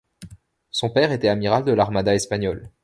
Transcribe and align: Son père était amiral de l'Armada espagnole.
Son 0.71 0.89
père 0.89 1.11
était 1.11 1.27
amiral 1.29 1.63
de 1.63 1.73
l'Armada 1.73 2.15
espagnole. 2.15 2.71